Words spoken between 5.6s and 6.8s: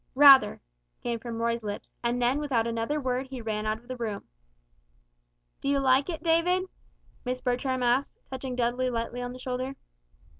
you like it, David?"